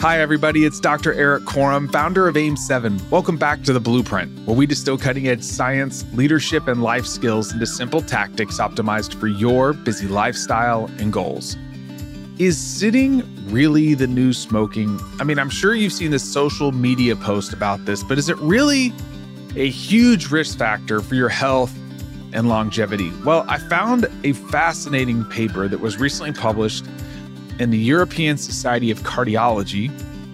[0.00, 0.64] Hi, everybody.
[0.64, 1.12] It's Dr.
[1.12, 3.10] Erik Korem, founder of AIM7.
[3.10, 7.52] Welcome back to The Blueprint, where we distill cutting edge science, leadership, and life skills
[7.52, 11.56] into simple tactics optimized for your busy lifestyle and goals.
[12.38, 15.00] Is sitting really the new smoking?
[15.18, 18.38] I mean, I'm sure you've seen the social media post about this, but is it
[18.38, 18.92] really
[19.56, 21.76] a huge risk factor for your health
[22.32, 23.10] and longevity?
[23.24, 26.84] Well, I found a fascinating paper that was recently published
[27.58, 29.90] in the European Society of Cardiology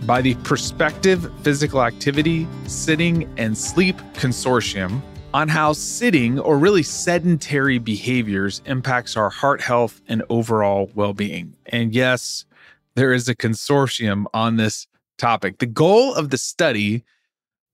[0.07, 5.01] by the Prospective Physical Activity, Sitting, and Sleep Consortium
[5.33, 11.57] on how sitting or really sedentary behaviors impacts our heart health and overall well-being.
[11.67, 12.45] And yes,
[12.95, 14.87] there is a consortium on this
[15.19, 15.59] topic.
[15.59, 17.03] The goal of the study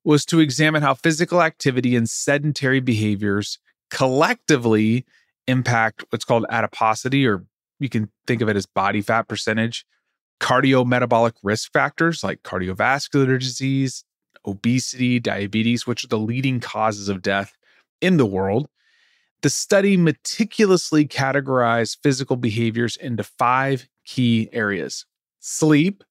[0.05, 3.59] was to examine how physical activity and sedentary behaviors
[3.91, 5.05] collectively
[5.47, 7.45] impact what's called adiposity or
[7.81, 9.85] you can think of it as body fat percentage,
[10.41, 14.05] cardiometabolic risk factors like cardiovascular disease,
[14.47, 17.57] obesity, diabetes, which are the leading causes of death
[18.01, 18.69] in the world.
[19.43, 25.07] The study meticulously categorized physical behaviors into five key areas
[25.41, 26.05] sleep,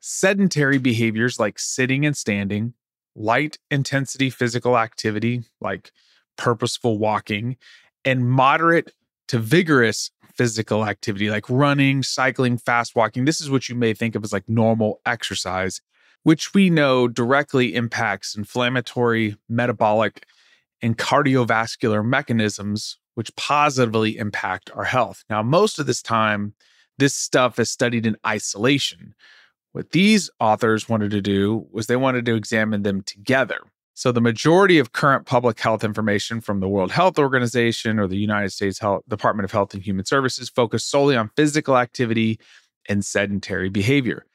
[0.00, 2.74] sedentary behaviors like sitting and standing,
[3.14, 5.90] light intensity physical activity like
[6.36, 7.56] purposeful walking,
[8.04, 8.92] and moderate
[9.28, 13.24] to vigorous physical activity like running, cycling, fast walking.
[13.24, 15.80] This is what you may think of as like normal exercise,
[16.22, 20.26] which we know directly impacts inflammatory, metabolic,
[20.82, 25.24] and cardiovascular mechanisms, which positively impact our health.
[25.30, 26.54] Now, most of this time,
[26.98, 29.14] this stuff is studied in isolation.
[29.72, 33.60] What these authors wanted to do was they wanted to examine them together.
[33.96, 38.16] So, the majority of current public health information from the World Health Organization or the
[38.16, 42.40] United States Health, Department of Health and Human Services focus solely on physical activity
[42.88, 44.26] and sedentary behavior.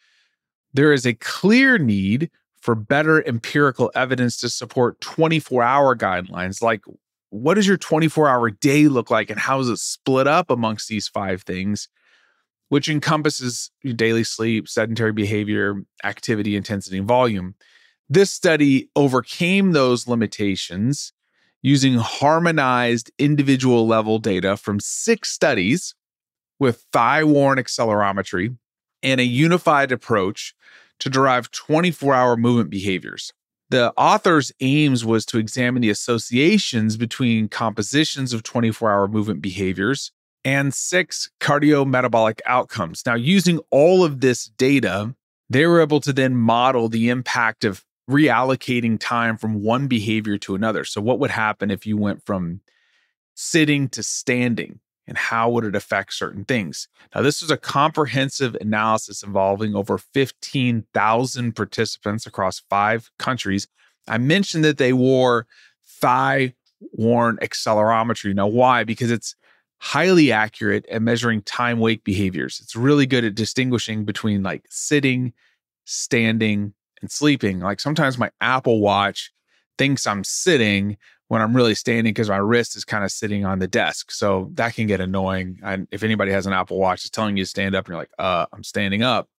[0.74, 6.62] There is a clear need for better empirical evidence to support 24 hour guidelines.
[6.62, 6.82] Like,
[7.30, 10.88] what does your 24 hour day look like, and how is it split up amongst
[10.88, 11.90] these five things,
[12.70, 17.56] which encompasses daily sleep, sedentary behavior, activity, intensity, and volume?
[18.10, 21.14] This study overcame those limitations
[21.62, 25.94] using harmonized individual level data from six studies
[26.60, 28.58] with thigh worn accelerometry
[29.04, 30.56] and a unified approach
[31.00, 33.32] to derive 24 hour movement behaviors.
[33.70, 40.12] The author's aims was to examine the associations between compositions of 24 hour movement behaviors
[40.44, 43.04] and six cardiometabolic outcomes.
[43.06, 45.14] Now, using all of this data,
[45.50, 50.56] they were able to then model the impact of reallocating time from one behavior to
[50.56, 50.84] another.
[50.84, 52.62] So, what would happen if you went from
[53.36, 54.80] sitting to standing?
[55.08, 56.88] And how would it affect certain things?
[57.16, 63.68] Now, this was a comprehensive analysis involving over 15,000 participants across five countries.
[64.08, 65.48] I mentioned that they wore
[65.84, 66.54] thigh
[66.92, 68.36] worn accelerometry.
[68.36, 68.84] Now, why?
[68.84, 69.36] Because it's
[69.80, 72.60] highly accurate at measuring time wake behaviors.
[72.62, 75.34] It's really good at distinguishing between like sitting,
[75.86, 77.60] standing, and sleeping.
[77.60, 79.32] Like sometimes my Apple Watch
[79.78, 80.98] thinks I'm sitting
[81.30, 84.12] when I'm really standing because my wrist is kind of sitting on the desk.
[84.12, 85.60] So that can get annoying.
[85.64, 88.00] And if anybody has an Apple Watch, it's telling you to stand up and you're
[88.00, 89.30] like, uh, I'm standing up.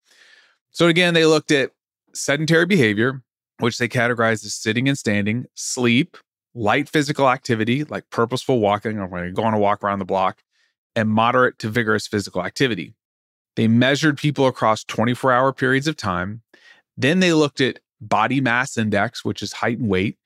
[0.71, 1.72] So again, they looked at
[2.15, 3.22] sedentary behavior,
[3.59, 6.16] which they categorized as sitting and standing, sleep,
[6.54, 10.04] light physical activity like purposeful walking, or when you go on a walk around the
[10.04, 10.42] block,
[10.97, 12.94] and moderate to vigorous physical activity.
[13.56, 16.42] They measured people across 24 hour periods of time
[17.03, 20.19] then they looked at body mass index, which is height and weight,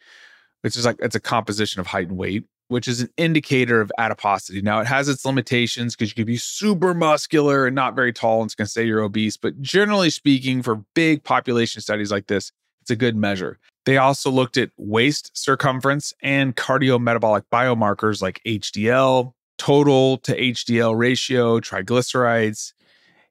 [0.62, 3.92] which is like it's a composition of height and weight, which is an indicator of
[3.98, 4.62] adiposity.
[4.62, 8.40] Now it has its limitations because you could be super muscular and not very tall
[8.40, 9.36] and it's going to say you're obese.
[9.36, 13.58] But generally speaking, for big population studies like this, it's a good measure.
[13.86, 21.60] They also looked at waist circumference and cardiometabolic biomarkers like HDL, total to HDL ratio,
[21.60, 22.72] triglycerides,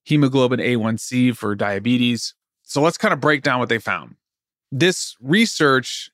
[0.04, 2.36] hemoglobin A1C for diabetes,
[2.74, 4.16] so let's kind of break down what they found.
[4.72, 6.10] This research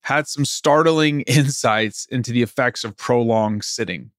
[0.00, 4.10] had some startling insights into the effects of prolonged sitting.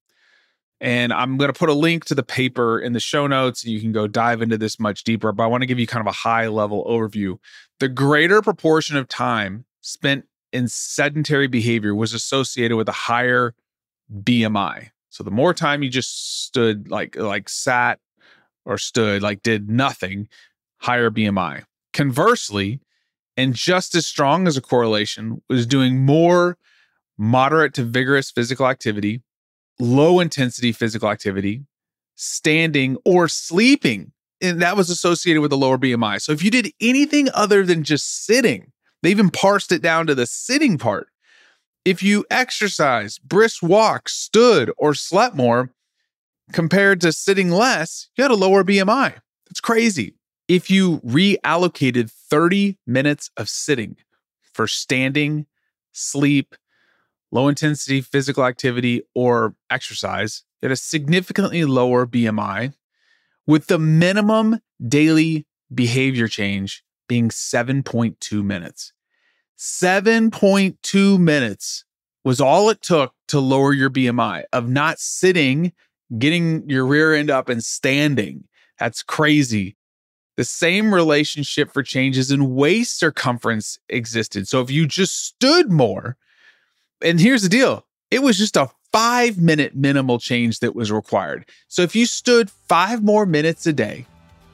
[0.80, 3.66] And I'm going to put a link to the paper in the show notes.
[3.66, 6.02] You can go dive into this much deeper, but I want to give you kind
[6.02, 7.40] of a high level overview.
[7.80, 13.56] The greater proportion of time spent in sedentary behavior was associated with a higher
[14.14, 14.90] BMI.
[15.10, 18.00] So the more time you just stood, like like sat
[18.66, 20.28] or stood, like did nothing,
[20.80, 21.64] higher BMI.
[21.94, 22.80] Conversely,
[23.38, 26.58] and just as strong as a correlation, was doing more
[27.18, 29.22] moderate to vigorous physical activity,
[29.80, 31.64] low intensity physical activity,
[32.16, 34.12] standing or sleeping
[34.42, 36.22] and that was associated with a lower BMI.
[36.22, 40.16] So if you did anything other than just sitting, they even parsed it down to
[40.16, 41.08] the sitting part.
[41.84, 45.72] If you exercise, brisk walk, stood, or slept more
[46.52, 49.14] compared to sitting less, you had a lower BMI.
[49.48, 50.16] That's crazy.
[50.48, 53.96] If you reallocated 30 minutes of sitting
[54.54, 55.48] for standing,
[55.92, 56.56] sleep,
[57.32, 62.74] low intensity physical activity, or exercise, you had a significantly lower BMI
[63.48, 68.94] with the minimum daily behavior change being 7.2 minutes.
[69.58, 71.86] 7.2 minutes
[72.24, 75.74] was all it took to lower your BMI of not sitting,
[76.18, 78.44] getting your rear end up and standing.
[78.80, 79.78] That's crazy.
[80.38, 84.48] The same relationship for changes in waist circumference existed.
[84.48, 86.18] So if you just stood more,
[87.02, 91.46] and here's the deal it was just a five minute minimal change that was required.
[91.68, 94.06] So if you stood five more minutes a day,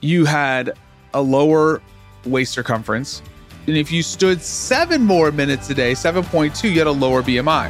[0.01, 0.74] you had
[1.13, 1.81] a lower
[2.25, 3.22] waist circumference.
[3.68, 7.69] And if you stood seven more minutes a day, 7.2, you had a lower BMI.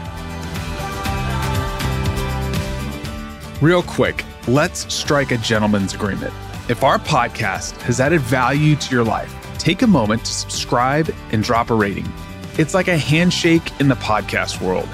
[3.62, 6.34] Real quick, let's strike a gentleman's agreement.
[6.72, 11.44] If our podcast has added value to your life, take a moment to subscribe and
[11.44, 12.10] drop a rating.
[12.58, 14.88] It's like a handshake in the podcast world.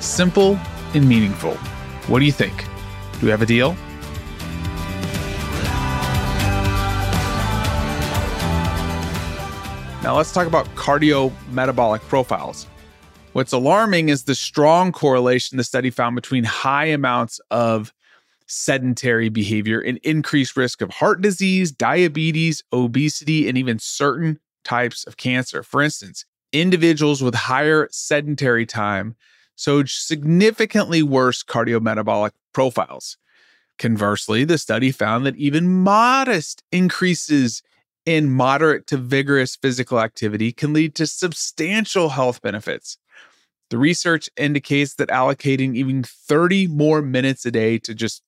[0.00, 0.58] Simple
[0.92, 1.54] and meaningful.
[2.08, 2.64] What do you think?
[3.20, 3.74] Do we have a deal?
[10.02, 12.66] Now let's talk about cardiometabolic profiles.
[13.34, 17.92] What's alarming is the strong correlation the study found between high amounts of
[18.50, 25.16] sedentary behavior and increased risk of heart disease, diabetes, obesity, and even certain types of
[25.16, 25.62] cancer.
[25.62, 29.14] For instance, individuals with higher sedentary time
[29.54, 33.16] so significantly worse cardiometabolic profiles.
[33.78, 37.62] Conversely, the study found that even modest increases
[38.04, 42.98] in moderate to vigorous physical activity can lead to substantial health benefits.
[43.68, 48.22] The research indicates that allocating even 30 more minutes a day to just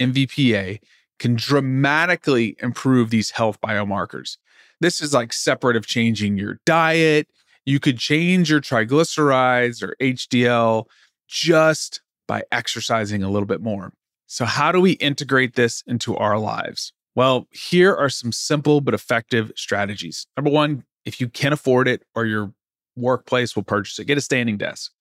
[0.00, 0.78] MVPA
[1.18, 4.36] can dramatically improve these health biomarkers.
[4.80, 7.28] This is like separate of changing your diet,
[7.66, 10.84] you could change your triglycerides or HDL
[11.26, 13.92] just by exercising a little bit more.
[14.26, 16.92] So, how do we integrate this into our lives?
[17.14, 20.26] Well, here are some simple but effective strategies.
[20.36, 22.52] Number one, if you can afford it or your
[22.94, 24.92] workplace will purchase it, get a standing desk.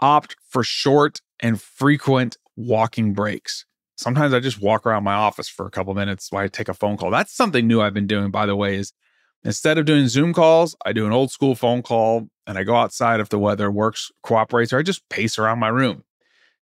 [0.00, 3.64] Opt for short and frequent walking breaks.
[4.00, 6.74] Sometimes I just walk around my office for a couple minutes while I take a
[6.74, 7.10] phone call.
[7.10, 8.92] That's something new I've been doing, by the way, is
[9.42, 12.76] Instead of doing Zoom calls, I do an old school phone call and I go
[12.76, 16.04] outside if the weather works, cooperates, or I just pace around my room.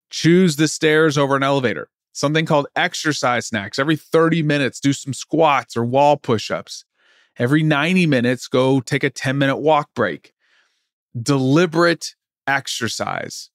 [0.10, 1.90] Choose the stairs over an elevator.
[2.14, 3.80] Something called exercise snacks.
[3.80, 6.86] Every 30 minutes, do some squats or wall push ups.
[7.38, 10.34] Every 90 minutes, go take a 10 minute walk break.
[11.20, 13.50] Deliberate exercise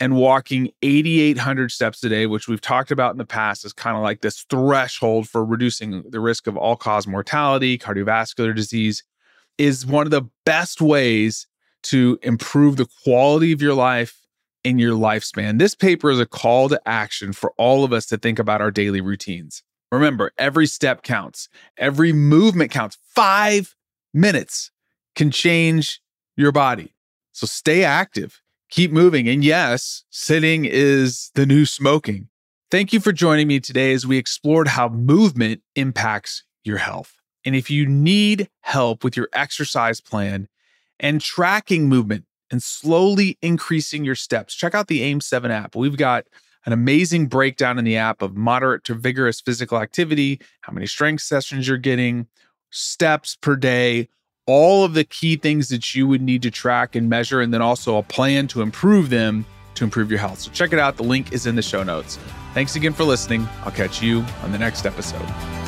[0.00, 3.96] and walking 8,800 steps a day, which we've talked about in the past, is kind
[3.96, 9.04] of like this threshold for reducing the risk of all cause mortality, cardiovascular disease,
[9.58, 11.46] is one of the best ways
[11.84, 14.20] to improve the quality of your life
[14.64, 15.58] in your lifespan.
[15.58, 18.70] This paper is a call to action for all of us to think about our
[18.70, 19.62] daily routines.
[19.92, 22.98] Remember, every step counts, every movement counts.
[23.14, 23.76] Five
[24.12, 24.72] minutes
[25.14, 26.00] can change
[26.36, 26.94] your body.
[27.32, 28.40] So stay active
[28.74, 29.28] keep moving.
[29.28, 32.28] And yes, sitting is the new smoking.
[32.72, 37.14] Thank you for joining me today as we explored how movement impacts your health.
[37.44, 40.48] And if you need help with your exercise plan
[40.98, 45.76] and tracking movement and slowly increasing your steps, check out the AIM7 app.
[45.76, 46.26] We've got
[46.66, 51.22] an amazing breakdown in the app of moderate to vigorous physical activity, how many strength
[51.22, 52.26] sessions you're getting,
[52.70, 54.08] steps per day,
[54.46, 57.62] all of the key things that you would need to track and measure, and then
[57.62, 60.40] also a plan to improve them to improve your health.
[60.40, 60.96] So check it out.
[60.96, 62.18] The link is in the show notes.
[62.52, 63.48] Thanks again for listening.
[63.64, 65.63] I'll catch you on the next episode.